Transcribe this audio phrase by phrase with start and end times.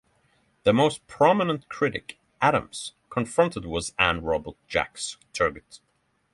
[0.63, 4.97] The most prominent critic Adams confronted was Anne Robert Jacques
[5.31, 5.79] Turgot.